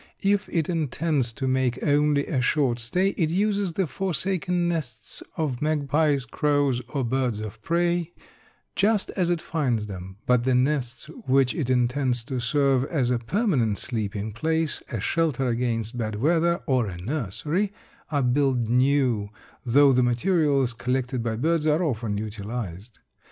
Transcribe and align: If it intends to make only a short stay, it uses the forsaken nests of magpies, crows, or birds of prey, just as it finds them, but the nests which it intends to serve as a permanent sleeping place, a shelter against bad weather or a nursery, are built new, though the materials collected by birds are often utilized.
If 0.23 0.49
it 0.49 0.67
intends 0.67 1.31
to 1.33 1.47
make 1.47 1.77
only 1.83 2.25
a 2.25 2.41
short 2.41 2.79
stay, 2.79 3.09
it 3.09 3.29
uses 3.29 3.73
the 3.73 3.85
forsaken 3.85 4.67
nests 4.67 5.21
of 5.37 5.61
magpies, 5.61 6.25
crows, 6.25 6.81
or 6.89 7.03
birds 7.03 7.39
of 7.39 7.61
prey, 7.61 8.11
just 8.75 9.11
as 9.11 9.29
it 9.29 9.43
finds 9.43 9.85
them, 9.85 10.17
but 10.25 10.43
the 10.43 10.55
nests 10.55 11.05
which 11.27 11.53
it 11.53 11.69
intends 11.69 12.23
to 12.23 12.39
serve 12.39 12.83
as 12.85 13.11
a 13.11 13.19
permanent 13.19 13.77
sleeping 13.77 14.31
place, 14.33 14.81
a 14.91 14.99
shelter 14.99 15.47
against 15.49 15.95
bad 15.99 16.15
weather 16.15 16.61
or 16.65 16.87
a 16.87 16.97
nursery, 16.97 17.71
are 18.09 18.23
built 18.23 18.57
new, 18.67 19.29
though 19.63 19.91
the 19.93 20.01
materials 20.01 20.73
collected 20.73 21.21
by 21.21 21.35
birds 21.35 21.67
are 21.67 21.83
often 21.83 22.17
utilized. 22.17 22.97